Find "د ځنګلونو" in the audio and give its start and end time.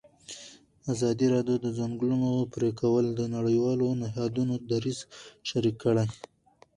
1.65-2.29